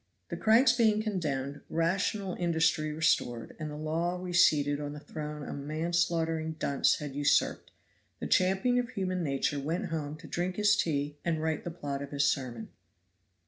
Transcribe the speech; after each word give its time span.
The 0.29 0.35
cranks 0.35 0.73
being 0.75 1.03
condemned, 1.03 1.61
rational 1.69 2.33
industry 2.39 2.91
restored, 2.91 3.55
and 3.59 3.69
the 3.69 3.75
law 3.77 4.17
reseated 4.19 4.81
on 4.81 4.93
the 4.93 4.99
throne 4.99 5.47
a 5.47 5.53
manslaughtering 5.53 6.53
dunce 6.53 6.95
had 6.95 7.13
usurped, 7.13 7.71
the 8.19 8.25
champion 8.25 8.79
of 8.79 8.89
human 8.89 9.21
nature 9.21 9.59
went 9.59 9.89
home 9.91 10.17
to 10.17 10.27
drink 10.27 10.55
his 10.55 10.75
tea 10.75 11.17
and 11.23 11.39
write 11.39 11.65
the 11.65 11.69
plot 11.69 12.01
of 12.01 12.09
his 12.09 12.27
sermon. 12.27 12.69